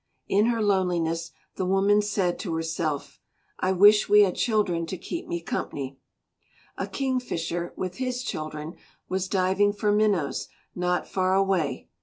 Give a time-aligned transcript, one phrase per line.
[0.27, 3.19] In her loneliness the woman said to herself,
[3.59, 5.99] "I wish we had children to keep me company."
[6.75, 8.77] A Kingfisher, with his children,
[9.09, 11.87] was diving for minnows not far away.